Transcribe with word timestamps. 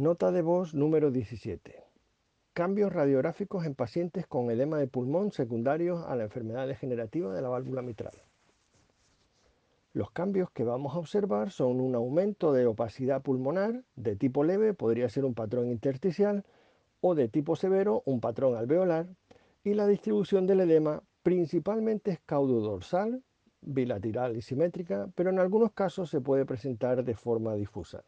Nota 0.00 0.32
de 0.32 0.40
voz 0.40 0.72
número 0.72 1.10
17. 1.10 1.84
Cambios 2.54 2.90
radiográficos 2.90 3.66
en 3.66 3.74
pacientes 3.74 4.26
con 4.26 4.50
edema 4.50 4.78
de 4.78 4.86
pulmón 4.86 5.30
secundarios 5.30 6.02
a 6.06 6.16
la 6.16 6.22
enfermedad 6.22 6.66
degenerativa 6.66 7.34
de 7.34 7.42
la 7.42 7.50
válvula 7.50 7.82
mitral. 7.82 8.14
Los 9.92 10.10
cambios 10.10 10.50
que 10.52 10.64
vamos 10.64 10.94
a 10.94 10.98
observar 11.00 11.50
son 11.50 11.82
un 11.82 11.94
aumento 11.94 12.54
de 12.54 12.64
opacidad 12.64 13.20
pulmonar 13.20 13.84
de 13.94 14.16
tipo 14.16 14.42
leve, 14.42 14.72
podría 14.72 15.10
ser 15.10 15.26
un 15.26 15.34
patrón 15.34 15.70
intersticial, 15.70 16.46
o 17.02 17.14
de 17.14 17.28
tipo 17.28 17.54
severo, 17.54 18.02
un 18.06 18.22
patrón 18.22 18.56
alveolar, 18.56 19.06
y 19.64 19.74
la 19.74 19.86
distribución 19.86 20.46
del 20.46 20.60
edema 20.60 21.02
principalmente 21.22 22.12
es 22.12 22.20
caudo-dorsal, 22.24 23.22
bilateral 23.60 24.34
y 24.34 24.40
simétrica, 24.40 25.10
pero 25.14 25.28
en 25.28 25.38
algunos 25.38 25.72
casos 25.72 26.08
se 26.08 26.22
puede 26.22 26.46
presentar 26.46 27.04
de 27.04 27.14
forma 27.14 27.54
difusa. 27.54 28.02